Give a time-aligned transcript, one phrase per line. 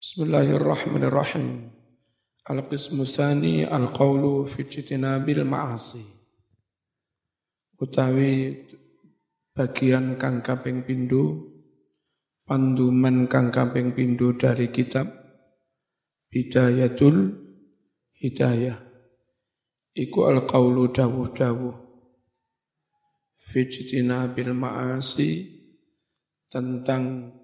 [0.00, 1.76] Bismillahirrahmanirrahim.
[2.48, 6.00] Al-qismu tsani al-qawlu fi ijtinabil ma'asi.
[7.76, 8.64] Utawi
[9.52, 11.52] bagian kang kaping pindho
[12.48, 15.04] panduman kang kaping pindho dari kitab
[16.32, 17.36] Bidayatul
[18.24, 18.80] Hidayah.
[20.00, 21.76] Iku al-qawlu dawuh-dawuh
[23.36, 25.60] fi ijtinabil ma'asi
[26.48, 27.36] tentang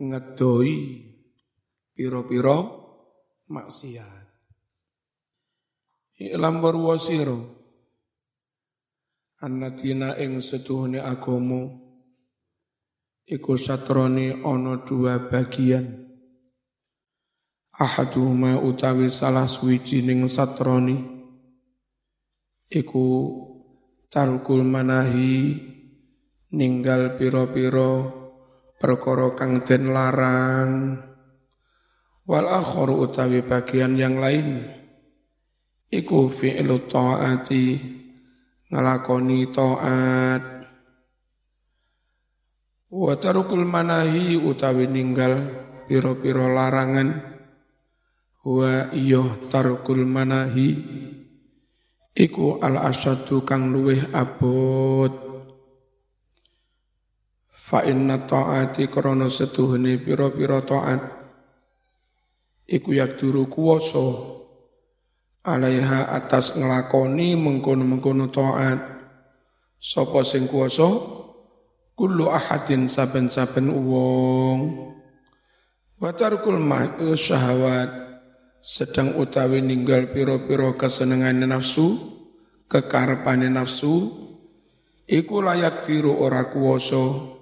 [0.00, 1.04] ngedoi
[1.98, 2.58] piro-piro
[3.50, 4.30] maksiat.
[6.22, 7.34] Ilam barwa sira
[9.42, 11.66] annatina ing setuhune agama
[13.26, 16.06] iku satroni ana dua bagian.
[17.74, 21.02] Ahaduhuma utawi salah suwijining satroni
[22.70, 23.06] iku
[24.06, 25.58] tarkul manahi
[26.54, 27.90] ninggal piro-piro
[28.78, 31.07] perkara kang den larang
[32.28, 34.68] Wal akharu utawi bagian yang lain.
[35.88, 37.64] Iku fi'lu ta'ati
[38.68, 40.42] ngelakoni ta'at.
[42.92, 45.40] Wa tarukul manahi utawi ninggal
[45.88, 47.16] piro-piro larangan.
[48.44, 50.68] Wa iyo tarukul manahi
[52.12, 55.16] iku al asyadu kang luweh abot.
[57.48, 61.18] Fa inna ta'ati krana setuhune piro-piro ta'at
[62.68, 64.36] iku duru kuwasa.
[65.48, 69.00] Alaiha atas ngelakoni mengkono-mengkono taat.
[69.80, 70.84] Sapa sing kuwasa?
[71.96, 74.60] Kullu ahadin saben-saben wong.
[75.98, 76.60] Wa tarkul
[77.16, 77.90] syahawat
[78.62, 81.98] sedang utawi ninggal piro-piro kesenengane nafsu
[82.70, 84.14] kekarepane nafsu
[85.08, 87.34] iku layak tiru ora kuwasa.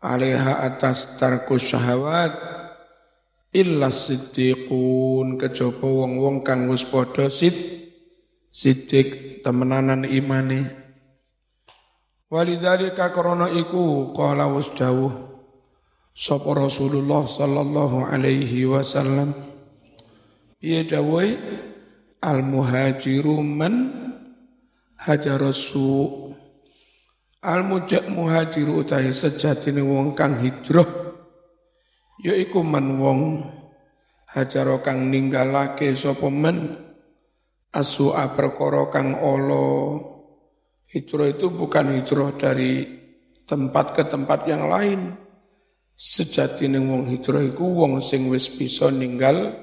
[0.00, 2.59] Alaiha atas tarkus syahawat
[3.50, 5.38] illa siddiqun.
[5.38, 7.54] Kejaba wong-wong kang wis padha sid
[9.42, 10.70] temenanan imane.
[12.30, 15.10] Walidzalika krana iku qala wis dawuh
[16.14, 19.34] sapa Rasulullah sallallahu alaihi wasallam.
[20.60, 21.40] Piye dawuhe
[22.20, 23.74] al muhajiru man
[25.00, 26.36] hajarasu
[27.40, 30.99] al muhajiru utahe sejatine wong kang hijrah
[32.20, 33.20] yaiku man wong
[34.30, 36.76] hajaro kang ninggalake sapa men
[37.72, 39.98] asua perkara kang ala.
[40.90, 42.82] Hijrah itu bukan hijrah dari
[43.46, 45.14] tempat ke tempat yang lain.
[45.94, 49.54] Sejatine wong hijrah iku wong sing wis bisa ninggal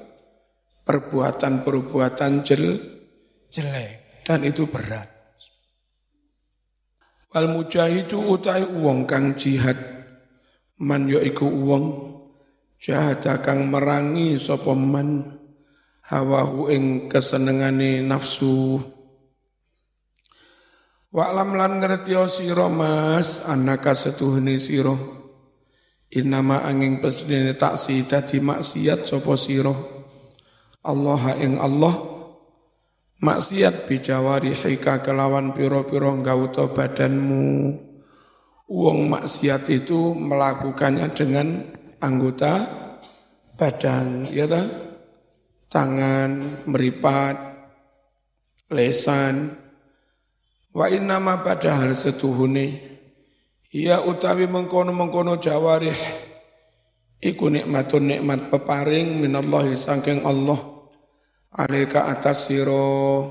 [0.88, 2.80] perbuatan-perbuatan jel
[3.52, 5.08] jelek dan itu berat.
[7.28, 9.76] Wal mujahidu utai wong kang jihad
[10.80, 11.84] man yaiku wong
[12.78, 15.36] jahada kang merangi sapa man?
[16.08, 18.80] Hawahu ing kesenengane nafsu.
[21.12, 24.96] Wa lam lan ngerti sira mas anaka setuhne sira.
[26.08, 29.76] Innama angin pesdene taksi dadi maksiat sapa sira?
[30.80, 31.92] Allah ing Allah
[33.20, 37.76] maksiat bijawarihika kelawan piro-piro gauta badanmu.
[38.68, 42.66] Uang maksiat itu melakukannya dengan anggota
[43.58, 44.88] badan, ya ta?
[45.68, 47.36] tangan, meripat,
[48.72, 49.52] lesan.
[50.72, 52.98] Wa innama padahal setuhune
[53.72, 55.96] ya utawi mengkono-mengkono jawarih
[57.20, 60.56] iku nikmatun nikmat peparing minallahi sangking Allah
[61.52, 63.26] alaika atas siro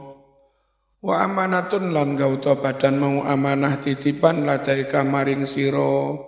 [1.02, 6.26] wa amanatun lan gauta badan mau amanah titipan ladaika maring siro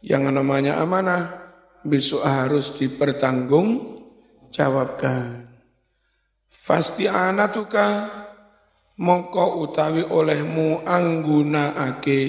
[0.00, 1.43] yang namanya amanah
[1.84, 4.00] besok harus dipertanggung
[4.48, 5.44] jawabkan.
[6.48, 8.08] Fasti anatuka
[8.96, 12.20] mongko utawi olehmu angguna ake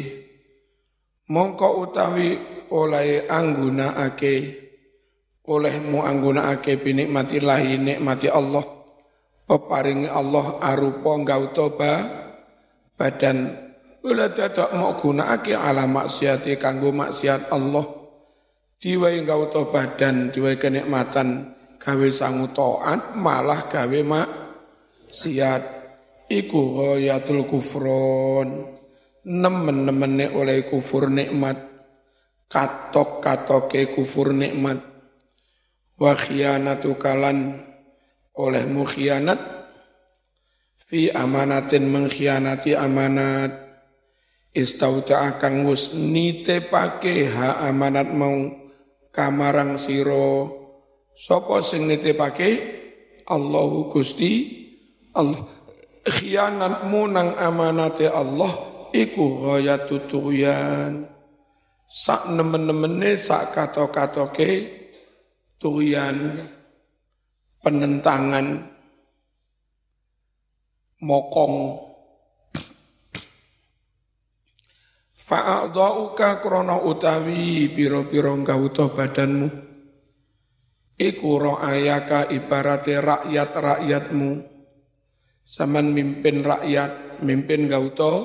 [1.31, 2.35] mongko utawi
[2.75, 4.66] oleh angguna ake
[5.47, 8.66] olehmu angguna ake binikmatillahi nikmati Allah.
[9.46, 11.22] Peparingi Allah arupa
[11.53, 12.01] toba
[12.97, 13.53] badan.
[14.01, 14.29] Wala
[14.73, 18.04] mau gunakake ala maksiati kanggo maksiat Allah
[18.79, 24.29] diwai engkau badan, diwai kenikmatan gawe sangu taat malah gawe mak
[25.16, 25.63] siat
[26.29, 28.75] iku ghayatul kufron.
[29.25, 31.57] Nemen-nemene oleh kufur nikmat.
[32.45, 34.85] Katok-katoke kufur nikmat.
[35.97, 37.57] Wa khianatu kalan.
[38.37, 39.41] Olehmu khianat.
[40.77, 43.66] Fi amanatin mengkhianati amanat.
[44.53, 48.65] Istauta akan wus nite pake ha amanat mau
[49.16, 50.66] kamarang siro
[51.16, 52.52] Sapa sing nitipake?
[53.32, 54.52] Allahu Gusti.
[55.16, 55.47] Allah.
[56.06, 58.52] Khianatmu nang amanate Allah
[58.91, 61.08] iku ghayatu tughyan.
[61.88, 64.52] Sak nemen-nemene sak kato-katoke
[65.56, 66.35] tughyan
[67.64, 68.76] penentangan
[71.00, 71.79] mokong
[75.25, 79.49] Fa'adha'uka krana utawi pira-pira gauta badanmu.
[81.01, 84.45] Iku ra'ayaka ibarate rakyat-rakyatmu.
[85.41, 88.22] Saman mimpin rakyat, mimpin gauta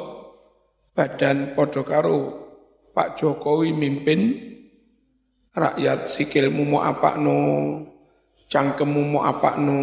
[0.92, 2.36] badan padha karo
[2.92, 4.20] Pak Jokowi mimpin
[5.56, 6.04] rakyat.
[6.04, 7.40] Sikilmu mau apakno,
[8.52, 9.80] cangkemmu mau apakno,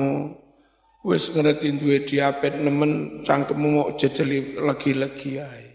[1.01, 5.66] wis ngerti duwe diabet nemen cangkemmu mau jejeli lagi-lagi ae.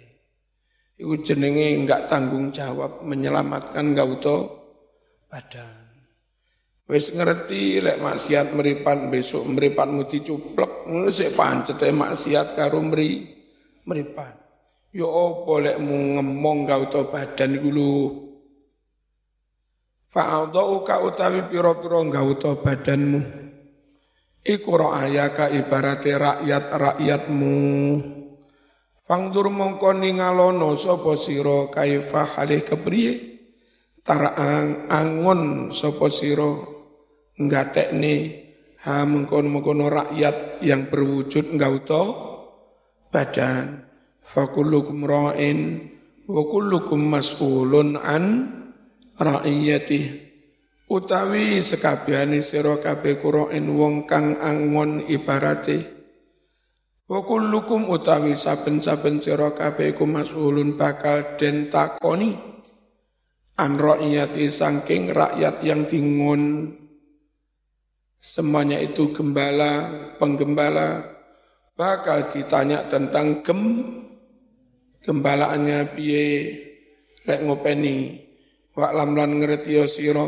[1.02, 4.62] Iku jenenge enggak tanggung jawab menyelamatkan gauto
[5.26, 5.82] badan.
[6.86, 13.26] Wis ngerti lek maksiat meripat besok meripatmu dicuplek ngono sik pancet maksiat karo mri
[13.82, 14.38] meripat.
[14.94, 17.98] Yo apa lek mu ngemong gauto badan iku lho.
[20.12, 23.42] Fa'adha'uka utawi pira-pira gauto badanmu
[24.42, 27.54] Iku ra'ayaka ibarate rakyat-rakyatmu.
[29.12, 33.44] Fangdur mongko ningalono sapa sira kaifa halih kepriye?
[34.00, 36.48] Tarang angon sapa sira
[37.36, 38.14] ngatekne
[38.80, 42.02] ha mengkono-mengkono rakyat yang berwujud ngauta
[43.12, 43.84] badan.
[44.24, 45.92] Fakullukum ra'in
[46.24, 48.48] wa kullukum mas'ulun an
[49.20, 50.08] ra'iyatihi.
[50.88, 56.00] Utawi sekabehane sira kabeh Qur'an wong kang angon ibarate
[57.12, 62.32] wa kullukum utawi saben-saben sira kabeh iku mas'ulun bakal den takoni
[63.60, 66.72] an ra'iyati saking rakyat yang dingon
[68.16, 71.04] semuanya itu gembala penggembala
[71.76, 73.60] bakal ditanya tentang gem
[75.02, 76.26] gembalaannya piye
[77.26, 78.22] lek ngopeni.
[78.72, 80.24] Wa lam lan ngerti sira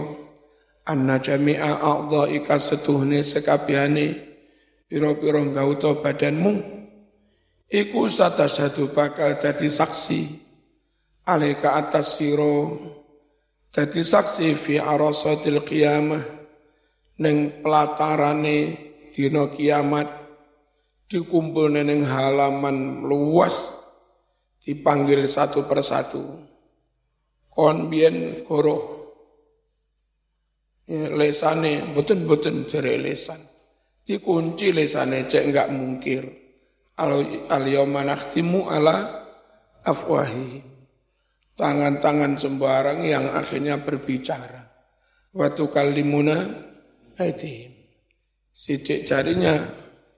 [0.84, 4.20] anna jami'a a'dha'ika setuhne sekabehane
[4.84, 6.73] pira-pira gauta badanmu
[7.70, 10.42] iku satu bakal dadi saksi.
[11.24, 12.76] Alaika atas siro.
[13.72, 16.22] Dadi saksi fi arasatil qiyamah.
[17.20, 18.58] Ning pelatarane
[19.14, 20.08] dina kiamat.
[21.08, 23.72] Dikumpul ning halaman luas.
[24.60, 26.24] Dipanggil satu persatu.
[27.48, 28.94] Kon bien goroh.
[30.84, 33.40] Ya, lesane boten-boten jere lesan.
[34.04, 36.43] Dikunci lesane cek enggak mungkir.
[36.98, 39.26] Al yauma nakhtimu ala
[39.82, 40.62] afwahi.
[41.54, 44.66] Tangan-tangan sembarang yang akhirnya berbicara.
[45.34, 46.38] Waktu kalimuna
[47.18, 47.74] aitihim.
[48.54, 49.58] Sijik jarinya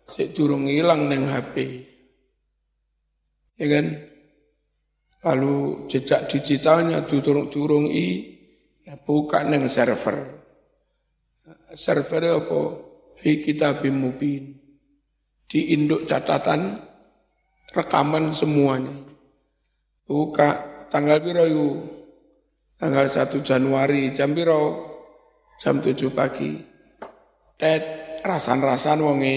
[0.05, 1.84] sik durung hilang neng HP.
[3.56, 3.87] Ya kan?
[5.25, 8.37] Lalu jejak digitalnya durung-durung i
[8.84, 10.37] ya buka neng server
[11.76, 12.61] server apa?
[13.17, 14.66] Fi kitabim mubin.
[15.46, 16.82] Di induk catatan
[17.70, 18.93] rekaman semuanya.
[20.06, 21.69] Buka tanggal piro yu?
[22.76, 24.94] Tanggal 1 Januari jam piro?
[25.56, 26.52] Jam 7 pagi.
[27.56, 27.82] Tet
[28.26, 29.37] rasan-rasan wonge.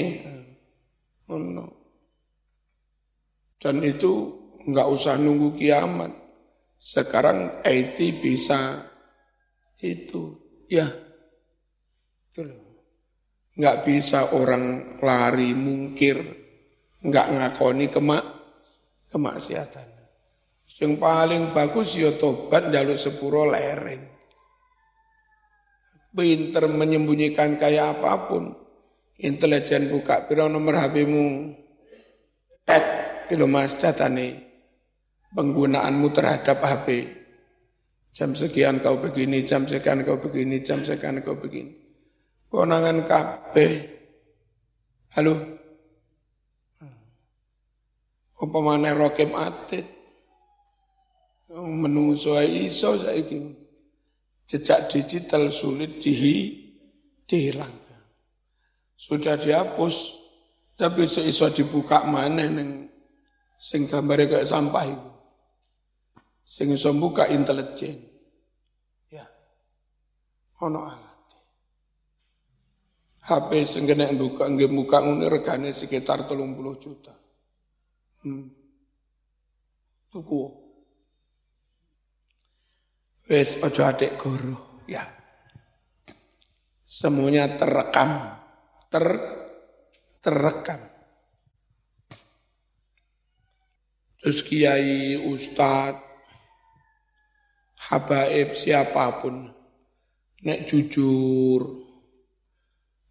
[1.30, 1.72] Oh.
[3.62, 4.14] Dan itu
[4.66, 6.12] enggak usah nunggu kiamat.
[6.80, 8.88] Sekarang IT bisa
[9.84, 10.36] itu.
[10.70, 10.86] Ya,
[12.30, 12.69] itu loh.
[13.60, 16.16] Nggak bisa orang lari mungkir,
[17.04, 18.24] nggak ngakoni kemak,
[19.12, 20.00] kemaksiatan.
[20.80, 24.00] Yang paling bagus ya tobat jaluk sepuro lereng.
[26.16, 28.56] Pinter menyembunyikan kayak apa pun.
[29.20, 31.52] Intelijen buka piro nomor HP-mu.
[32.64, 32.86] Tet,
[33.28, 34.40] itu mas datane
[35.36, 37.12] penggunaanmu terhadap HP.
[38.16, 41.89] Jam sekian kau begini, jam sekian kau begini, jam sekian kau begini
[42.50, 43.74] konangan kabeh.
[45.14, 45.36] Halo.
[48.40, 49.86] Apa mana rokem atit?
[51.54, 53.58] Menungso iso saiki.
[54.50, 56.58] Jejak digital sulit dihi,
[57.30, 58.02] dihilangkan.
[58.98, 60.18] Sudah dihapus,
[60.74, 62.90] tapi iso dibuka mana neng
[63.60, 65.10] sing gambare kayak sampah itu.
[66.50, 68.10] Sing iso buka intelijen.
[69.14, 69.28] Ya.
[70.66, 71.09] Ono ala.
[73.30, 77.14] HP sing kena buka nggih buka ngene regane sekitar 30 juta.
[78.26, 78.50] Hmm.
[80.10, 80.42] Tuku.
[83.30, 84.58] Wes aja adik guru,
[84.90, 85.06] ya.
[86.82, 88.34] Semuanya terekam.
[88.90, 89.06] Ter,
[90.18, 90.82] terekam.
[94.18, 96.02] Terus kiai, ustadz,
[97.94, 99.54] habaib siapa pun.
[100.42, 101.89] Nek jujur,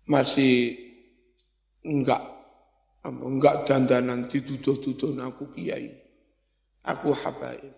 [0.08, 0.74] masih
[1.84, 2.24] enggak
[3.04, 5.92] enggak dandanan dituduh-tuduh aku kiai.
[6.88, 7.76] Aku habaib.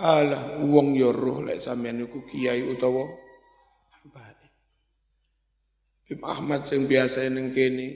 [0.00, 3.04] Alah wong yo ya roh lek sampean iku kiai utawa
[4.00, 4.52] habaib.
[6.06, 7.88] Bim Ahmad sing biasa ning kene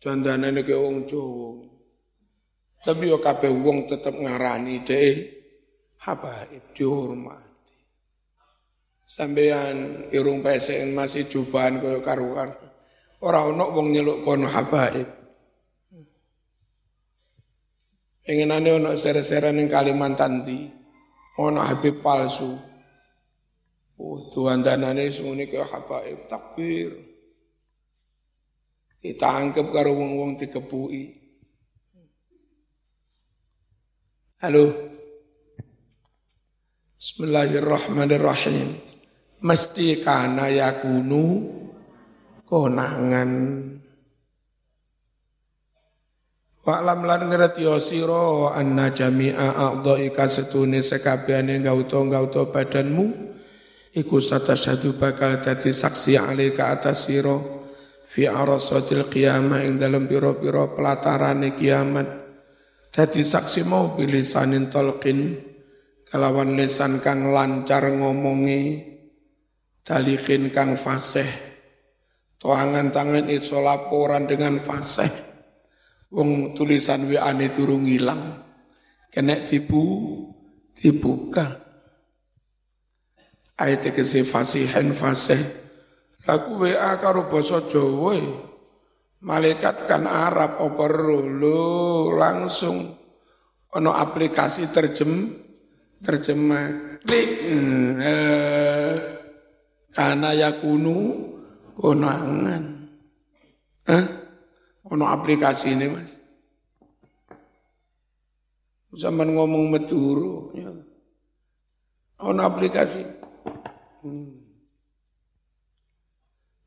[0.00, 1.66] dandanane ke wong Jawa.
[2.80, 5.14] Tapi yo kabeh wong tetep ngarani dhek
[6.06, 7.49] habaib dihormati.
[9.10, 12.54] Sampean irung pesek masih jubahan kaya karuan.
[13.26, 15.08] Ora ono wong nyeluk kono habaib.
[18.22, 20.62] Pengenane ono ser-seran ning Kalimantan di
[21.42, 22.54] ono Habib palsu.
[23.98, 26.94] Oh, Tuhan danane sungune kaya habaib takbir.
[29.02, 31.18] Ditangkep karo wong-wong dikepuki.
[34.38, 34.70] Halo.
[36.94, 38.89] Bismillahirrahmanirrahim.
[39.40, 41.48] Mesti kana yakunu
[42.44, 43.30] konangan.
[46.60, 53.06] Wa'lam lan ngerti sira anna jami'a a'dha'ika setune sekabehane gauta-gauta badanmu
[53.96, 57.40] iku satu bakal dadi saksi alika atas sira
[58.04, 62.08] fi arasatil qiyamah ing dalem pira-pira pelatarane kiamat.
[62.92, 65.40] Dadi saksi mau bilisanin tolkin
[66.12, 68.89] kalawan lisan kang lancar ngomongi
[69.82, 71.28] dalikin kang fasih
[72.40, 75.30] toangan tangan itu laporan dengan fasih
[76.10, 78.42] Wong tulisan WA ne turung ilang.
[79.14, 79.82] Kena tipu
[80.74, 81.46] dibuka.
[83.54, 85.38] Ayat ke fasihan fasih.
[86.26, 88.18] Laku WA karo basa Jawa.
[88.18, 88.22] E.
[89.20, 92.88] Malaikat kan Arab oper lo langsung
[93.70, 95.28] ono aplikasi terjem
[96.00, 97.28] terjemah klik
[98.00, 99.19] eh,
[99.94, 101.26] karena yakunu
[101.78, 102.90] konangan.
[103.90, 104.04] Eh?
[104.90, 106.12] Ono aplikasi ini mas.
[108.90, 110.50] Zaman ngomong meturu.
[110.54, 110.70] Ya.
[112.26, 113.02] Ono aplikasi.
[114.02, 114.34] Hmm.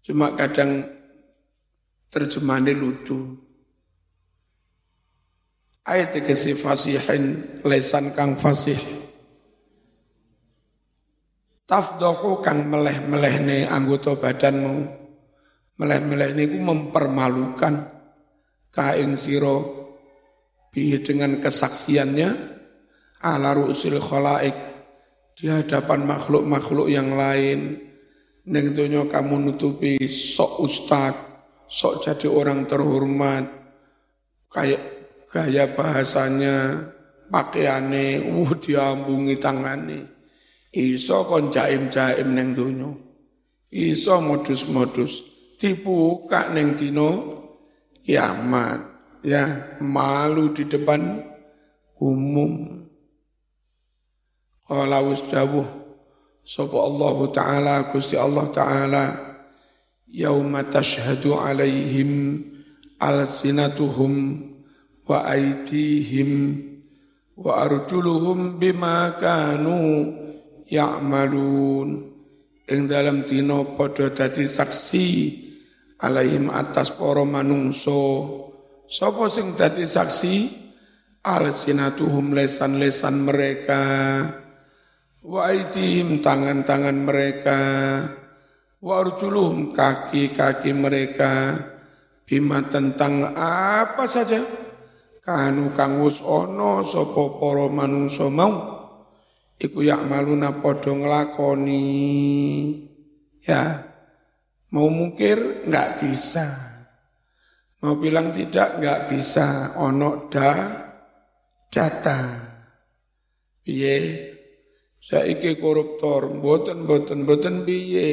[0.04, 0.88] Cuma kadang
[2.12, 3.40] terjemahannya lucu.
[5.84, 9.03] Ayat kesi fasihin lesan kang fasih.
[11.64, 14.84] Tafdohu kang meleh-meleh ne anggota badanmu.
[15.80, 17.88] Meleh-meleh ku mempermalukan
[18.68, 19.58] kaing siro
[20.70, 22.30] bi dengan kesaksiannya?
[23.24, 24.56] Ala ru'usil khalaik
[25.40, 27.80] di hadapan makhluk-makhluk yang lain.
[28.44, 31.16] Neng dunia kamu nutupi sok ustad
[31.72, 33.48] sok jadi orang terhormat.
[34.52, 34.84] Kayak
[35.32, 36.86] gaya bahasanya
[37.32, 40.13] pakaiane uh diambungi tangane
[40.74, 42.90] iso kon jaim-jaim neng dunia
[43.74, 45.26] iso modus-modus
[45.58, 47.10] dibuka neng dino
[48.06, 48.94] kiamat.
[49.24, 51.24] Ya malu di depan
[51.96, 52.84] umum.
[54.68, 55.64] Qala wasdawuh
[56.44, 59.04] sapa Allah taala Gusti Allah taala
[60.12, 62.44] yauma tashhadu alaihim
[63.00, 64.44] alsinatuhum
[65.08, 66.60] wa aitihim
[67.40, 69.80] wa arjuluhum bima kanu
[70.68, 72.14] ya'malun.
[72.64, 75.08] Ing dalam dina padha dadi saksi
[76.00, 78.02] alaihim atas para manungso
[78.88, 80.64] sapa sing dadi saksi?
[81.24, 83.84] Alsinatuhum lesan-lesan mereka.
[85.24, 87.60] Wa aidihim tangan-tangan mereka.
[88.84, 91.56] Wa arjuluhum kaki-kaki mereka.
[92.28, 94.44] Bima tentang apa saja?
[95.24, 98.73] Kanu kang wis ana sapa para manungsa mau
[99.60, 101.86] iku yak maluna padha nglakoni
[103.44, 103.94] ya
[104.74, 106.46] Mau mungkir nggak bisa.
[107.86, 109.78] Mau bilang tidak nggak bisa.
[109.78, 110.52] Ono da
[111.70, 112.20] data.
[113.62, 113.98] Piye?
[115.04, 118.10] Saiki koruptor, boten boten boten piye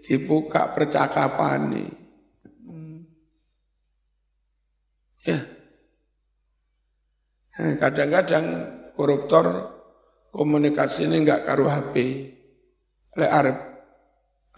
[0.00, 1.90] dibuka percakapan.
[2.64, 3.02] Hmm.
[5.26, 5.42] Ya.
[7.54, 8.46] Nah, kadang-kadang
[8.94, 9.73] koruptor
[10.34, 11.94] komunikasi ini nggak karu HP.
[13.14, 13.58] Le Arab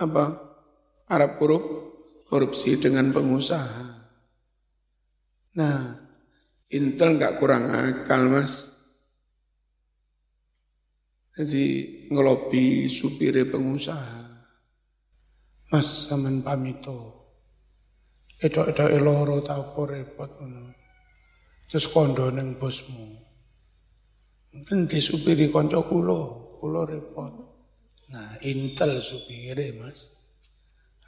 [0.00, 0.24] apa?
[1.12, 1.64] Arab korup,
[2.24, 3.84] korupsi dengan pengusaha.
[5.60, 5.78] Nah,
[6.72, 8.74] Intel nggak kurang akal mas.
[11.36, 11.64] Jadi
[12.08, 14.24] ngelobi supir pengusaha.
[15.68, 17.28] Mas saman pamito.
[18.40, 20.32] Edok-edok eloro tau repot
[21.66, 23.25] Terus kondo neng bosmu.
[24.56, 26.20] Mungkin disupiri konco kulo,
[26.56, 27.32] kulo repot.
[28.08, 30.08] Nah, intel supire mas.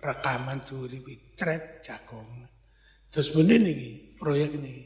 [0.05, 1.01] Rekaman tuh di
[1.33, 2.45] tret jagongan.
[3.09, 4.85] Terus bener nih proyek ini.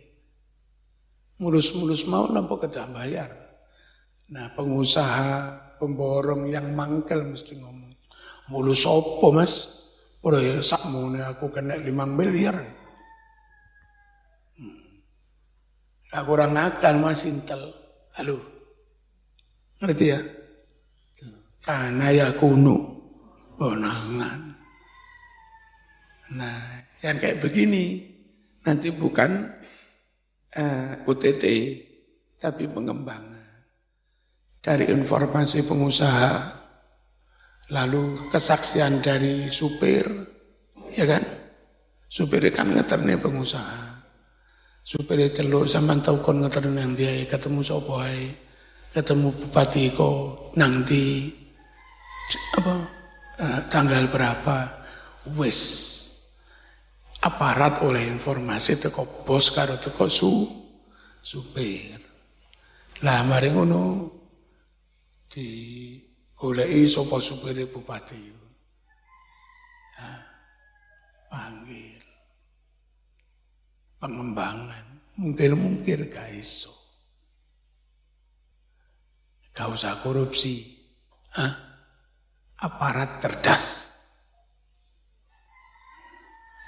[1.42, 3.34] Mulus-mulus mau nampak kerja bayar.
[4.30, 7.92] Nah pengusaha, pemborong yang mangkel mesti ngomong.
[8.46, 9.82] Mulus opo mas?
[10.22, 12.62] Proyek sakmu aku kena lima miliar.
[14.54, 15.02] Hmm.
[16.14, 17.74] Gak kurang akal mas Intel.
[18.14, 18.51] Halo.
[19.82, 20.20] Ngerti ya?
[21.66, 23.02] Karena ya kuno.
[23.58, 24.40] Bonangan.
[26.38, 26.58] Nah,
[27.02, 27.98] yang kayak begini
[28.62, 29.50] nanti bukan
[30.54, 31.44] uh, eh, UTT,
[32.38, 33.42] tapi pengembangan.
[34.62, 36.30] Dari informasi pengusaha,
[37.74, 40.06] lalu kesaksian dari supir,
[40.94, 41.22] ya kan?
[42.06, 43.98] Supir kan ngeterne pengusaha.
[44.86, 48.06] Supir celuk sama tau kon ngeterne yang dia ketemu sapa
[48.92, 51.32] ketemu bupati kok nanti
[52.60, 52.74] apa
[53.40, 54.68] uh, tanggal berapa
[55.32, 55.60] wes
[57.24, 60.32] aparat oleh informasi teko bos karo teko su
[61.24, 61.96] supir.
[63.00, 64.10] Lah mari ngono
[65.24, 65.48] di
[66.36, 68.24] goleki sapa supire bupati.
[69.96, 70.20] Nah,
[71.30, 72.02] panggil
[74.02, 74.84] pengembangan
[75.16, 76.81] mungkin-mungkin gak iso.
[79.52, 80.64] Gak usah korupsi.
[81.36, 81.52] Hah?
[82.64, 83.92] Aparat cerdas.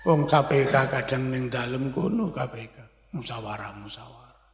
[0.04, 2.76] Wong KPK kadang ning dalem kono KPK,
[3.16, 4.52] musyawarah musyawarah.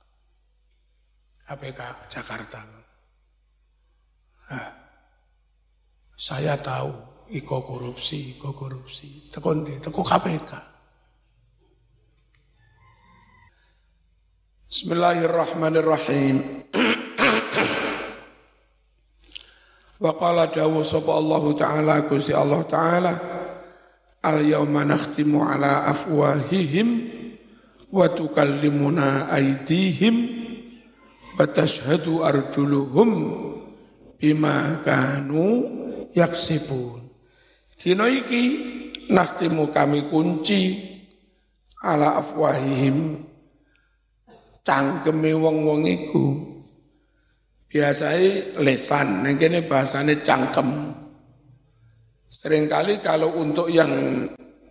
[1.43, 2.63] KPK Jakarta.
[4.51, 4.71] Nah,
[6.15, 6.95] saya tahu
[7.35, 9.27] iko korupsi, iko korupsi.
[9.27, 10.53] Tekon di, teko KPK.
[14.71, 16.37] Bismillahirrahmanirrahim.
[20.01, 23.13] Wa qala dawu sapa Allah taala Gusti Allah taala
[24.25, 26.89] al yauma nakhtimu ala afwahihim
[27.93, 30.17] wa tukallimuna aydihim
[31.37, 33.11] wa tashhadu arjuluhum
[34.17, 35.69] bima kanu
[36.17, 37.05] yaksibun.
[37.77, 38.43] Dina iki
[39.13, 40.81] nakhtimu kami kunci
[41.85, 43.29] ala afwahihim.
[44.65, 46.25] Cangkeme wong-wong iku
[47.71, 50.91] biasanya lesan ning kene bahasane cangkem
[52.31, 53.91] Seringkali kalau untuk yang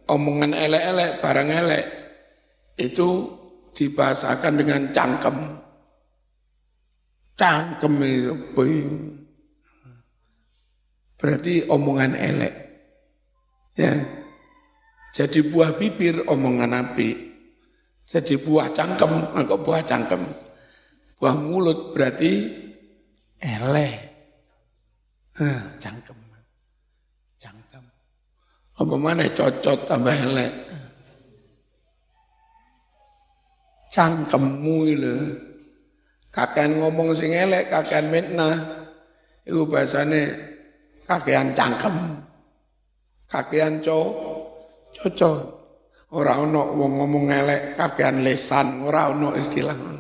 [0.07, 1.85] omongan elek-elek, barang elek,
[2.79, 3.35] itu
[3.75, 5.38] dibahasakan dengan cangkem.
[7.35, 8.31] Cangkem itu
[11.19, 12.53] berarti omongan elek.
[13.75, 14.07] Ya.
[15.12, 17.12] Jadi buah bibir omongan api.
[18.07, 20.23] Jadi buah cangkem, enggak buah cangkem.
[21.19, 22.31] Buah mulut berarti
[23.39, 23.95] elek.
[25.39, 26.19] Eh, cangkem.
[28.80, 30.52] Apa mana cocot tambah elek.
[33.91, 35.15] Cangkemmu lho.
[36.32, 38.88] Kakean ngomong sing elek, kakean mitnah.
[39.43, 40.32] Iku bahasane
[41.04, 42.23] kakean cangkem.
[43.28, 43.99] Kakean co
[44.95, 45.60] cocot.
[46.15, 49.98] Ora ana wong ngomong elek kakean lesan, ora ana istilah.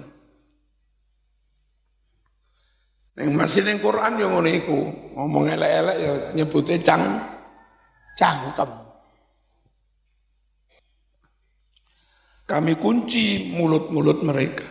[3.19, 4.79] Ning masih ning Quran yo ngono iku.
[5.19, 7.19] Ngomong elek-elek ya nyebute cang
[8.15, 8.71] cangkem.
[12.47, 14.63] Kami kunci mulut-mulut mereka.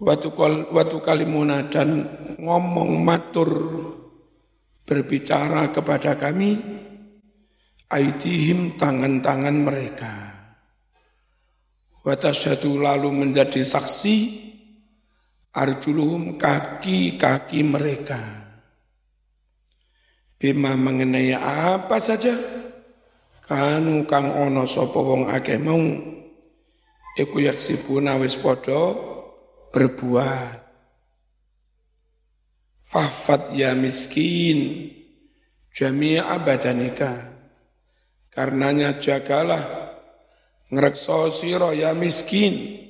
[0.00, 2.04] Waktu kalimuna dan
[2.36, 3.50] ngomong matur
[4.84, 6.60] berbicara kepada kami
[7.88, 10.12] aitihim tangan-tangan mereka.
[12.00, 14.16] Watasyadu lalu menjadi saksi
[15.54, 18.18] arjuluhum kaki-kaki mereka.
[20.40, 22.32] Bima mengenai apa saja?
[23.44, 25.82] Kanu kang ono sapa wong akeh mau?
[27.18, 28.94] Iku yaksibuna wis padha
[29.74, 30.58] berbuat.
[32.80, 34.90] Fahfat ya miskin
[35.70, 37.14] jami'a badanika
[38.34, 39.62] karenanya jagalah
[40.74, 42.82] ngrekso sira ya miskin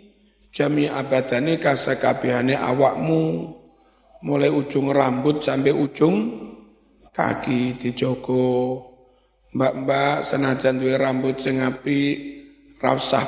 [0.54, 3.56] jami'a badanika sekabehane awakmu.
[4.20, 6.16] Mulai ujung rambut sampai ujung
[7.08, 8.84] kaki dijogo.
[9.56, 12.16] Mbak-mbak senajan duwe rambut sing apik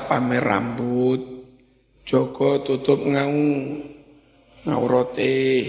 [0.07, 1.21] pamer rambut.
[2.03, 3.39] Jogo tutup ngau
[4.67, 5.67] ngaurate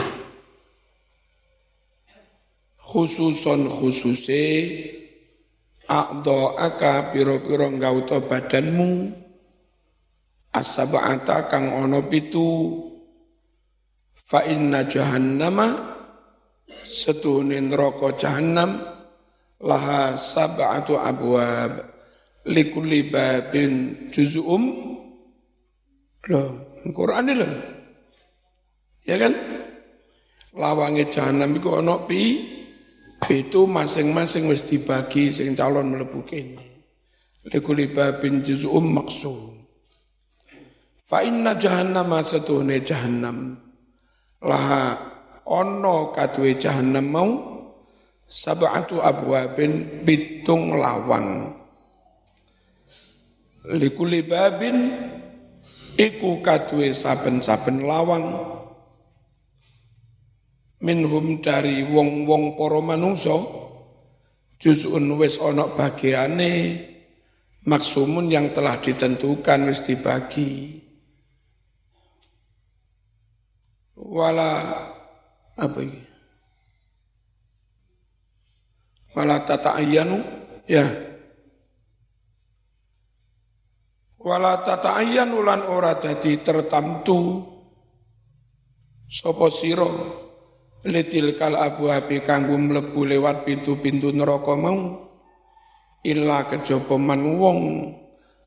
[2.82, 4.46] khususon khususe
[5.90, 9.23] aka piro-piro ngauta badanmu
[10.54, 12.80] asaba'ata kang ono pitu.
[14.14, 15.68] Fa inna jahannama
[16.86, 18.80] setuhune neraka jahannam.
[19.60, 21.92] Laha sab'atu abwab.
[22.48, 24.64] Likulli babin juz'um.
[26.30, 27.54] Loh Quran ini loh
[29.08, 29.34] ya kan?
[30.54, 32.52] Lawange jahanam iku ana pi?
[33.24, 36.60] Itu masing-masing wis dibagi sing calon mlebu kene.
[37.48, 39.63] Likuli babin juz'um maksum.
[41.04, 43.60] Fa inna jahannam satuhne jahannam.
[44.40, 45.00] Laha
[45.44, 47.30] ono kadue jahannam mau
[48.28, 51.60] sab'atu abwabin bitung lawang.
[53.68, 54.92] Likuli babin
[55.96, 58.60] iku kadue saben-saben lawang
[60.84, 63.40] minhum dari wong-wong para manungsa
[64.60, 66.84] juz'un wis ana bagiane
[67.64, 70.83] maksumun yang telah ditentukan wis dibagi
[74.04, 74.52] wala
[75.56, 76.02] apa ini?
[79.14, 80.18] Wala tata'ayyanu
[80.66, 80.86] ya.
[84.24, 87.46] Wala tata'ayyanu lan ora dadi tertamtu
[89.06, 89.86] sapa sira
[90.90, 95.00] litil kal abu api kanggo mlebu lewat pintu-pintu neraka mau.
[96.04, 97.60] Illa kejaba wong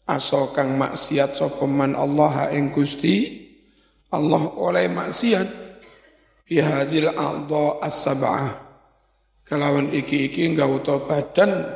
[0.05, 3.46] aso kang maksiat sapa man Allah ing Gusti
[4.12, 5.49] Allah oleh maksiat.
[6.47, 8.51] Bi hadil a'dha as-sab'ah.
[9.42, 11.66] Kelawan iki-iki nggauta badan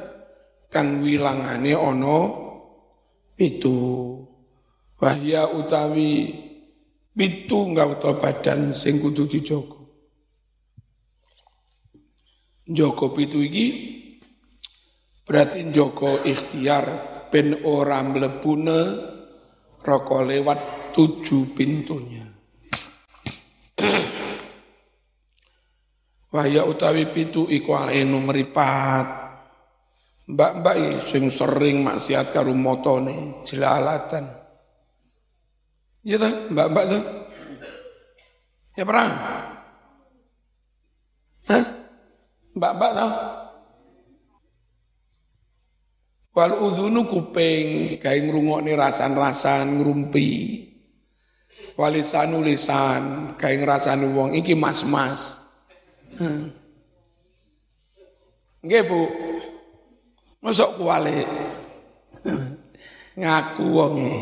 [0.70, 2.18] kang wilangane ana
[3.34, 4.14] pitu.
[5.00, 6.28] Wahya utawi
[7.20, 9.76] pitu nggauta badan sing kudu dijogo
[12.70, 13.66] Joko pitu iki
[15.26, 16.86] berarti Joko ikhtiar
[17.28, 18.80] ben ora mlebune
[19.82, 22.26] rokok lewat tujuh pintunya.
[26.34, 29.18] Wahya utawi pitu iku anu meripat.
[30.30, 34.30] Mbak-mbak sing sering maksiat karo motone jelalatan.
[36.06, 37.02] Ya ta, mbak-mbak tuh.
[38.78, 39.10] Ya pernah?
[41.50, 41.64] Hah?
[42.54, 43.10] Mbak-mbak tau?
[46.30, 50.62] Wal udhunu kuping, gawe ngrungokne rasan-rasan ngrumpi.
[51.80, 55.40] Walisanu lisan, gawe ngrasani wong iki mas-mas.
[58.60, 59.08] Nggih, Bu.
[60.44, 61.24] Mosok kuwale.
[63.16, 64.20] Ngaku wonge.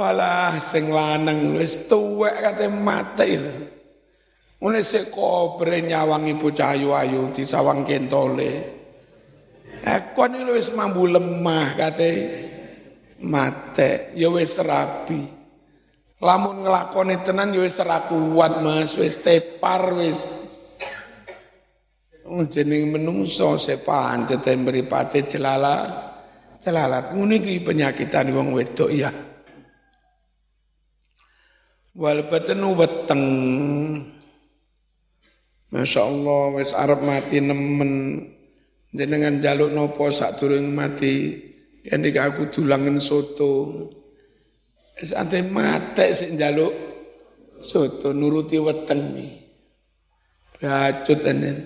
[0.00, 3.56] Walah sing lanang wis tuwek kate mati lho.
[4.64, 8.52] Mulai sik kobre nyawang ibu cahayu ayu di sawang kentole.
[9.84, 12.10] Eh iki wis mambu lemah kate
[13.22, 15.38] mate ya wis rabi.
[16.18, 20.26] Lamun nglakoni tenan ya wis ora kuat Mas, wis tepar wis.
[22.28, 25.88] Jeneng menungso sepancet mripate jelala
[26.60, 27.14] jelalat.
[27.14, 29.08] Ngono iki penyakitan wong wedok ya.
[31.98, 33.24] Wal batenu weteng
[35.68, 37.92] Masya Allah, wis arep mati nemen.
[38.88, 40.72] Jenengan jaluk nopo sak durung
[41.88, 43.88] Kendi aku dulangen soto.
[45.00, 46.76] Wis ate mate sing jaluk
[47.64, 49.32] soto nuruti weteng nih.
[50.52, 51.58] Bacut enen.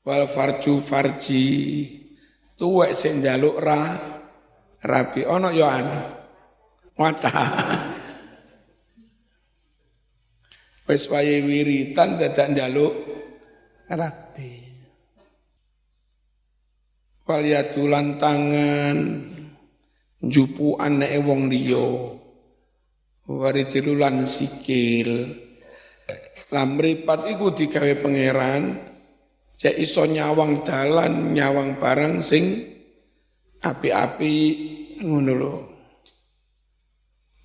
[0.00, 1.44] Wal farju farji
[2.56, 3.92] tuwek sing jaluk ra
[4.80, 6.00] rabi ono yo anu.
[6.96, 7.52] Wadah.
[10.88, 12.96] Wis wae wiritan dadak njaluk
[13.92, 14.71] rabi.
[17.32, 19.24] Wal yatulan tangan
[20.20, 22.12] jupuan nek wong liya.
[23.24, 25.32] Waritilulan sikil.
[26.52, 28.76] Lamripat iku digawe pangeran
[29.56, 32.68] cek iso nyawang dalan, nyawang barang sing
[33.64, 34.36] api-api
[35.00, 35.54] ngono lho.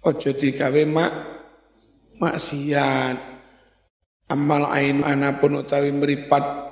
[0.04, 1.14] Aja digawe mak
[2.20, 3.40] maksiat.
[4.36, 6.67] Amal ain anapun utawi meripat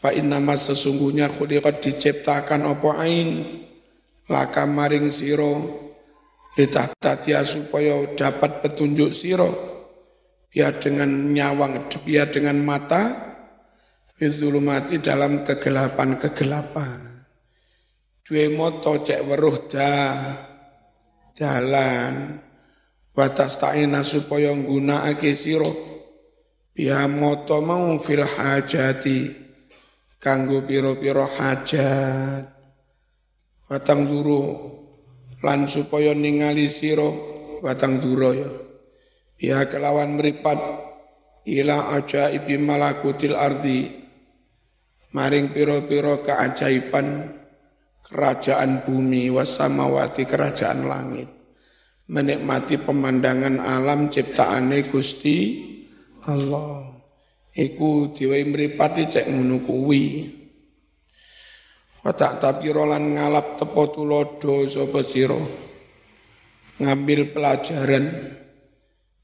[0.00, 3.30] fa innama sesungguhnya khuliqat diciptakan apa ain?
[4.32, 5.52] Laka maring siro
[6.56, 9.50] litahtatia supaya dapat petunjuk siro
[10.48, 13.28] biar dengan nyawang biar dengan mata.
[14.20, 17.24] Fizulumati dalam kegelapan-kegelapan.
[18.20, 20.12] Dua moto cek weruh dah
[21.32, 22.36] jalan
[23.16, 25.72] wa tasta'ina supaya nggunakake sira.
[26.76, 29.49] Biha moto mau fil hajati
[30.20, 32.44] kanggo pira-pira hajat.
[33.66, 34.42] Watang duru
[35.40, 37.08] lan supaya ningali sira
[37.64, 38.50] watang duro ya.
[39.40, 40.60] Biha kelawan meripat
[41.48, 43.98] ila ajaibi malakutil ardi.
[45.10, 47.34] Maring pira-pira keajaiban
[48.06, 51.26] kerajaan bumi wasamawati kerajaan langit.
[52.10, 55.38] Menikmati pemandangan alam ciptaane Gusti
[56.26, 56.89] Allah.
[57.50, 60.02] Iku diwai mripati cek ngono kuwi.
[62.00, 65.36] Wa tak rolan ngalap tepo tulodo sapa sira.
[66.80, 68.04] Ngambil pelajaran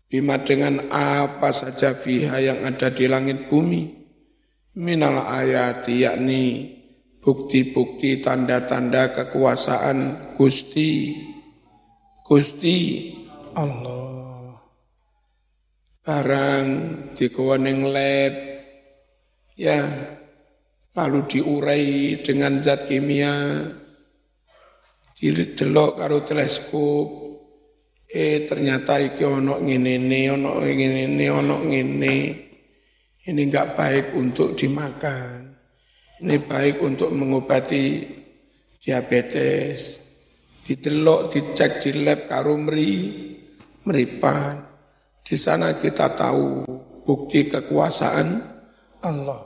[0.06, 3.96] bima dengan apa saja fiha yang ada di langit bumi
[4.76, 6.76] minal ayati yakni
[7.24, 11.16] bukti-bukti tanda-tanda kekuasaan Gusti
[12.22, 12.76] Gusti
[13.56, 14.25] Allah.
[16.06, 16.66] Barang
[17.18, 18.34] dikowening lab.
[19.58, 19.82] Ya
[20.94, 23.66] lalu diurai dengan zat kimia.
[25.18, 27.08] Didelok karo teleskop.
[28.06, 32.16] Eh ternyata iki ono ngene ne ono ngene ne ono ngene.
[33.26, 35.58] Ini enggak baik untuk dimakan.
[36.22, 38.06] Ini baik untuk mengobati
[38.78, 40.06] diabetes.
[40.62, 42.94] Didelok, dicek di lab karo meri,
[43.82, 44.75] meripan.
[45.26, 46.62] Di sana kita tahu
[47.02, 48.46] bukti kekuasaan
[49.02, 49.42] Allah.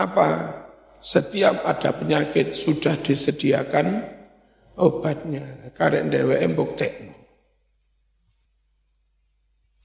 [0.00, 0.28] Apa?
[0.96, 4.00] Setiap ada penyakit sudah disediakan
[4.80, 5.44] obatnya.
[5.76, 6.88] Karek dewe bukti.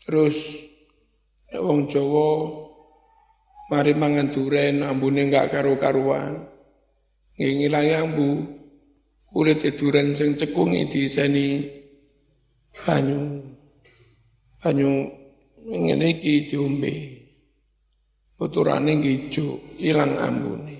[0.08, 0.39] Terus
[1.51, 2.32] wong Jawa
[3.67, 6.47] mari mangan duren ambune enggak karu-karuan.
[7.36, 8.32] Ngilangi ambu,
[9.27, 11.67] kulit duren sing cekungi diseni
[12.71, 13.48] banyu
[14.60, 15.08] banyu
[15.63, 16.93] ngene iki diombe.
[18.39, 20.80] Uturane ijo ilang ambune.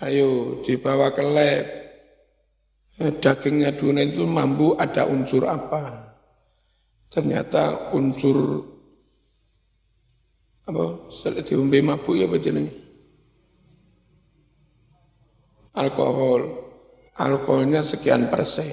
[0.00, 1.66] Ayo dibawa ke lab.
[2.94, 6.14] Eh, dagingnya duren itu mampu ada unsur apa?
[7.10, 8.62] Ternyata unsur
[10.64, 11.10] apa?
[11.44, 12.72] Diombe mabuk ya jenenge?
[15.74, 16.64] Alkohol.
[17.18, 18.72] Alkoholnya sekian persen.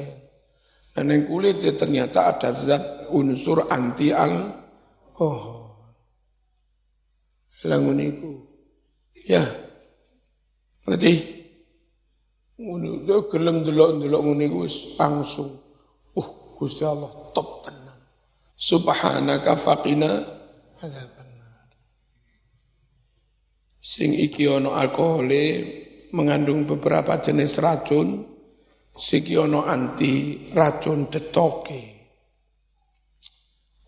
[0.94, 5.60] Dan yang kulit ternyata ada zat unsur anti alkohol.
[7.62, 8.42] Languniku.
[9.28, 9.46] Ya.
[10.82, 11.14] Ngerti?
[12.58, 14.48] Ngono itu gelem delok-delok ngene
[14.98, 15.50] langsung.
[16.18, 18.00] Uh, Gusti Allah top tenan.
[18.58, 20.10] Subhanaka faqina
[20.82, 21.70] adzabannar.
[23.78, 25.46] Sing iki ana alkohole
[26.18, 28.32] mengandung beberapa jenis racun
[28.92, 31.91] Sikiono anti racun detoke.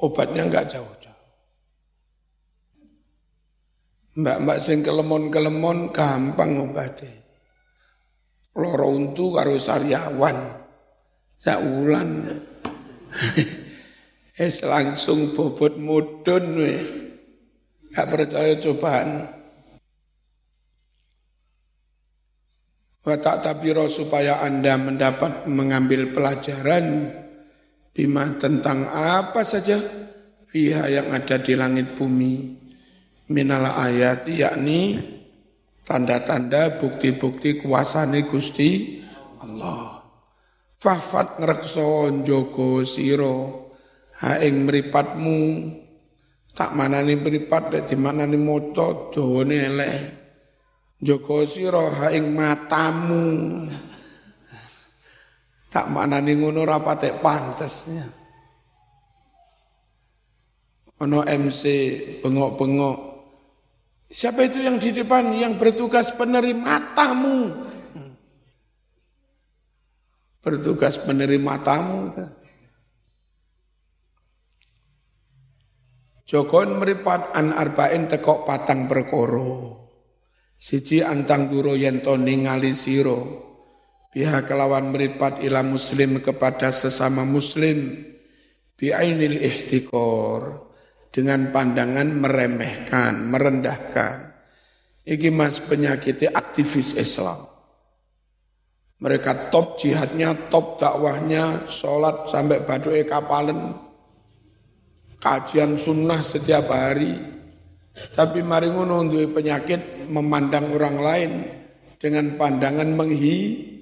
[0.01, 1.29] Obatnya enggak jauh-jauh.
[4.13, 7.09] Mbak-mbak sing kelemon-kelemon gampang obatnya.
[8.53, 10.37] Loro untu karo saryawan.
[11.37, 12.09] Saulan.
[14.33, 16.89] Es langsung bobot mudun wis.
[17.93, 19.29] Gak percaya cobaan.
[23.05, 27.13] Wa tabiro supaya Anda mendapat mengambil pelajaran
[27.93, 29.77] bima tentang apa saja
[30.49, 32.57] fiha yang ada di langit bumi
[33.29, 34.99] minal ayat yakni
[35.85, 39.01] tanda-tanda bukti-bukti kuasane Gusti
[39.39, 40.01] Allah.
[40.81, 43.71] Fafat ngrekso joko siro
[44.19, 45.39] haing meripatmu
[46.51, 49.95] tak manani meripat di manani moco jawane elek
[51.03, 53.27] Joko sira ing matamu.
[55.73, 58.05] Tak maknani ngono ora patek pantesnya.
[61.01, 61.63] Ono MC
[62.21, 62.97] bengok-bengok.
[64.13, 67.65] Siapa itu yang di depan yang bertugas penerima matamu?
[70.45, 72.13] Bertugas penerima tamu.
[76.29, 79.81] Jokon meripat an arba'in tekok patang perkoro.
[80.53, 83.52] Siji antang duro yento ningali siro.
[84.13, 88.05] Pihak kelawan meripat ila muslim kepada sesama muslim.
[88.77, 90.69] Biainil ihtikor.
[91.09, 94.33] Dengan pandangan meremehkan, merendahkan.
[95.05, 97.49] Iki mas penyakitnya aktivis Islam.
[99.01, 103.75] Mereka top jihadnya, top dakwahnya, sholat sampai badu'i kapalan,
[105.19, 107.19] kajian sunnah setiap hari,
[107.93, 111.31] tapi mari ngono penyakit memandang orang lain
[112.01, 113.72] dengan pandangan menghi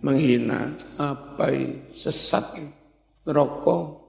[0.00, 0.74] menghina.
[0.98, 1.52] Apa
[1.92, 2.60] sesat
[3.24, 4.00] neraka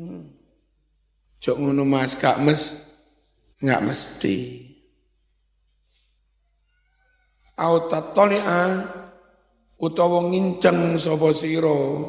[0.00, 0.32] Hmm.
[1.44, 2.88] Jok ngono Mas gak mes
[3.60, 4.36] nggak mesti.
[7.60, 8.64] Autatoli'a
[9.76, 12.00] utawa nginceng sapa sira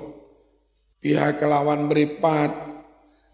[1.03, 2.51] pihak kelawan meripat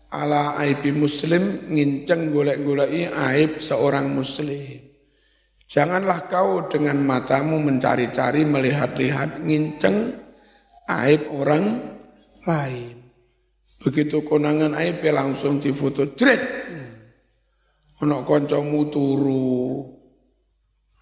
[0.09, 4.86] ala aibi muslim nginceng golek-goleki aib seorang muslim.
[5.67, 10.15] Janganlah kau dengan matamu mencari-cari, melihat-lihat, nginceng
[10.87, 11.65] aib orang
[12.47, 12.95] lain.
[13.83, 16.39] Begitu konangan aib ya langsung difoto, jret.
[17.99, 19.83] Ono koncomu turu,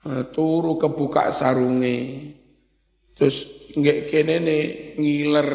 [0.09, 2.31] eh, turu kebuka sarungi,
[3.13, 5.51] terus nggak kene nih ngiler,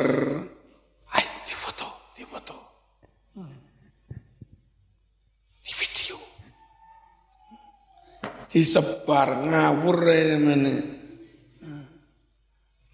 [8.50, 9.98] disebar ngawur
[10.42, 10.74] mana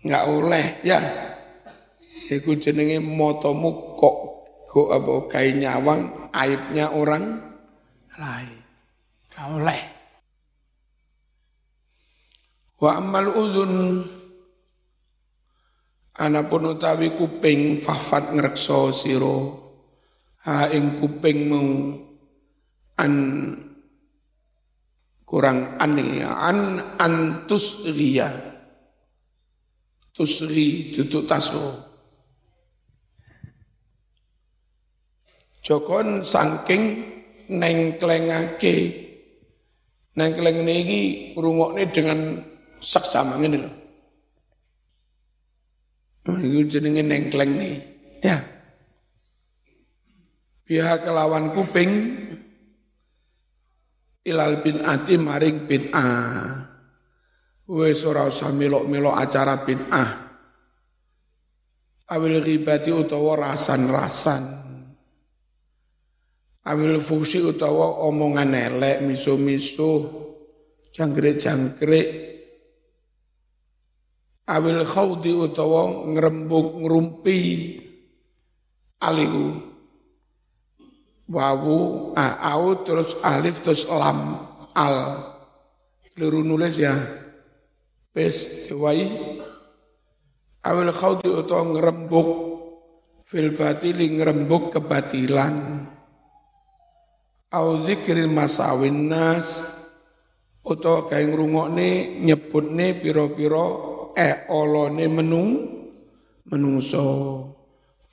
[0.04, 1.00] nggak oleh ya
[2.26, 4.16] Iku jenenge motomu kok
[4.66, 7.38] kok apa kain nyawang aibnya orang
[8.18, 8.58] lain.
[9.30, 9.80] Kau oleh.
[12.82, 13.74] Wa amal udhun
[16.16, 19.36] Anapun utawi kuping fafat ngrekso siro
[20.48, 21.92] ha ing kuping mau
[22.96, 23.12] an
[25.26, 28.30] kurang aneh an antus ria
[30.14, 31.82] tusri tutuk taso
[35.66, 37.02] Jokon saking
[37.50, 39.06] nengklengake
[40.14, 42.38] nengkleng niki rungokne dengan
[42.78, 43.70] saksama ngene lho.
[46.26, 47.76] Oh, itu jenenge nengkleng nih.
[48.22, 48.42] Ya.
[50.66, 51.90] Pihak kelawan kuping
[54.26, 56.06] ilal bin ati maring bin a.
[57.66, 60.04] Wes ora usah melok-melok acara bin a.
[62.06, 64.44] Awil ghibati utawa rasan-rasan.
[66.66, 69.90] Awil fusi utawa omongan elek, miso-miso,
[70.94, 72.08] jangkrik-jangkrik.
[74.46, 77.38] Awil khawdi utawa ngerembuk ngerumpi
[79.02, 79.75] aliku
[81.26, 84.98] wawu a, au terus alif terus lam al.
[86.14, 86.96] Keliru nulis ya.
[88.14, 89.04] Pes diwai.
[90.64, 92.28] Awil khawdi utawa ngerembuk.
[93.26, 95.86] Fil batili ngerembuk kebatilan.
[97.52, 99.60] Au zikril masawin nas.
[100.66, 103.66] Utawa kae ngrungokne nyebutne pira-pira
[104.18, 105.50] eh olone menung
[106.48, 107.06] menungso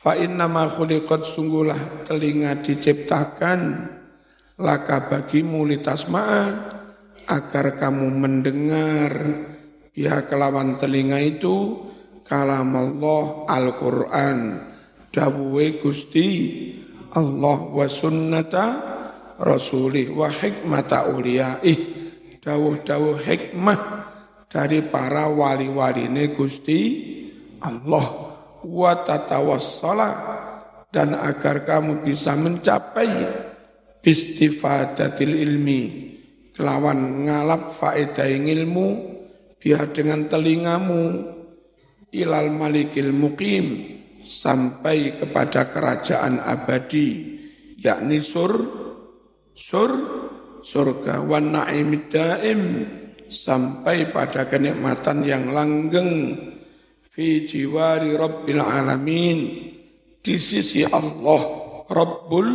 [0.04, 3.88] Fa inna ma khuliqat sungguhlah telinga diciptakan
[4.60, 6.44] laka bagimu litasma'a
[7.24, 9.12] agar kamu mendengar.
[9.96, 11.88] Ya kelawan telinga itu
[12.28, 14.38] kalam Allah Al-Quran.
[15.08, 16.28] Dawuhe Gusti
[17.16, 18.68] Allah wa sunnata
[19.40, 21.80] rasulih wa hikmata uliyaih.
[22.44, 23.80] Dawuh-dawuh hikmah
[24.52, 26.82] dari para wali-waline Gusti
[27.64, 28.33] Allah
[28.64, 29.04] wa
[30.94, 33.10] dan agar kamu bisa mencapai
[34.04, 35.82] istifadatil ilmi
[36.54, 38.88] kelawan ngalap faedah ilmu
[39.58, 41.04] biar dengan telingamu
[42.14, 43.90] ilal malikil mukim
[44.22, 47.42] sampai kepada kerajaan abadi
[47.82, 48.54] yakni sur
[49.58, 49.92] sur
[50.62, 52.62] surga wan naimid daim
[53.28, 56.38] sampai pada kenikmatan yang langgeng
[57.14, 59.70] fi jiwari rabbil alamin
[60.18, 62.50] di sisi Allah Rabbul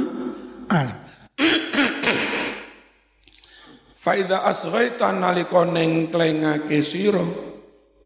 [0.67, 1.07] Alamin.
[4.03, 7.23] Faiza asghaita nalika nengklengake sira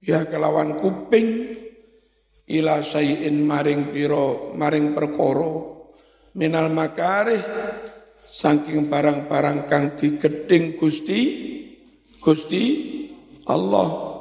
[0.05, 1.57] ya kelawan kuping
[2.53, 5.57] ila sayin maring pira maring perkara
[6.37, 7.41] minal makarih
[8.29, 11.21] saking barang-barang kang digeding Gusti
[12.21, 12.65] Gusti
[13.49, 14.12] Allah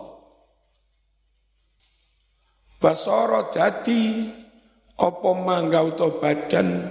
[2.82, 4.26] Basoro dadi
[4.98, 6.90] opo mangga to badan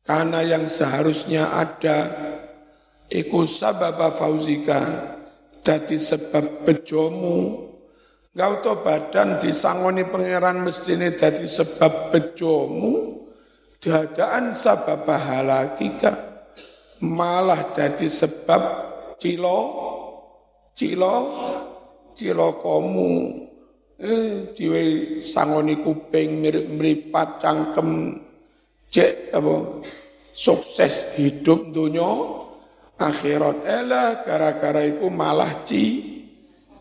[0.00, 2.08] karena yang seharusnya ada
[3.12, 4.80] iku sababa fauzika
[5.60, 7.68] dadi sebab bejomu.
[8.32, 13.22] Gau to badan disangoni pangeran mestine dadi sebab bejomu
[13.84, 16.16] dadaan sabab halakika
[17.04, 18.62] malah dadi sebab
[19.20, 19.60] cilo
[20.72, 21.16] cilo
[22.16, 23.43] cilo komu
[24.00, 24.82] eh diwe
[25.22, 28.18] sangoni kuping mirip meripat cangkem
[28.90, 29.54] cek apa
[30.34, 32.10] sukses hidup dunia
[32.98, 35.84] akhirat elah gara-gara iku malah ci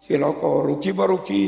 [0.02, 1.46] ciloko rugi barugi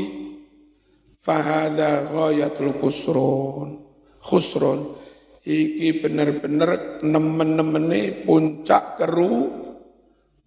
[1.18, 3.86] fahadha ghayatul kusrun
[4.26, 4.98] khusron.
[5.46, 9.46] Iki bener-bener nemen-nemene puncak keru,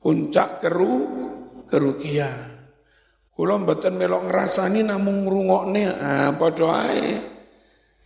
[0.03, 0.95] puncak keru,
[1.71, 2.58] kerugian.
[3.39, 7.23] Kula mboten melok ngrasani namung ngrungokne, ah padha ae.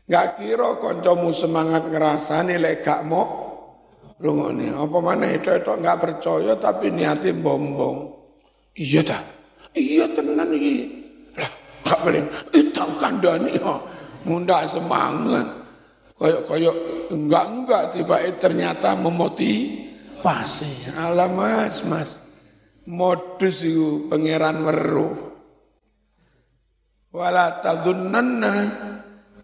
[0.06, 3.26] Enggak kira kancamu semangat ngrasani lek gak mau
[4.22, 4.78] rungokne.
[4.78, 8.14] Apa mana itu itu enggak percaya tapi niati bombong.
[8.78, 9.18] Iya ta?
[9.74, 11.02] Iya tenan iki.
[11.34, 12.24] Lah, gak boleh.
[12.54, 13.74] Eh tak kandhani ya.
[14.30, 15.50] Mundak semangat.
[16.14, 16.78] Koyok-koyok
[17.10, 20.94] enggak-enggak tiba ternyata memotivasi.
[20.94, 22.22] Alah mas, mas
[22.88, 25.16] modus itu pangeran weruh.
[27.14, 28.56] Wala tadhunnanna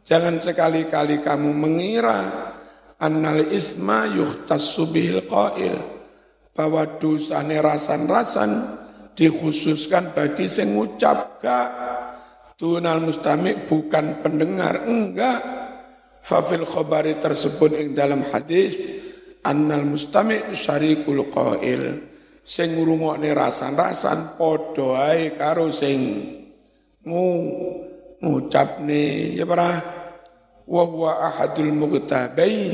[0.02, 2.50] jangan sekali-kali kamu mengira
[2.98, 5.78] annal isma yuhtassu bihil qail
[6.58, 8.82] bahwa dosane rasan-rasan
[9.14, 11.70] dikhususkan bagi sing ngucap gak
[12.58, 15.40] tunal mustami bukan pendengar enggak
[16.26, 18.82] fafil khobari tersebut yang dalam hadis
[19.46, 22.09] annal mustami syarikul qail
[22.50, 26.02] sing ngrungokne rasan-rasan padha ae karo sing
[27.06, 27.28] ngu
[28.26, 29.70] ngucapne ya para
[30.66, 32.74] wa huwa ahadul mughtabain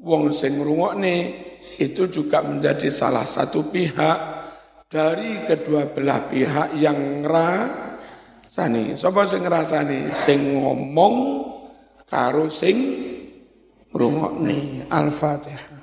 [0.00, 1.16] wong sing ngrungokne
[1.76, 4.18] itu juga menjadi salah satu pihak
[4.88, 8.94] dari kedua belah pihak yang ngrasani.
[8.94, 10.14] Sapa sing ngrasani?
[10.14, 11.14] Sing ngomong
[12.06, 12.78] karo sing
[13.90, 14.86] ngrungokne.
[14.86, 15.73] Al-fatihah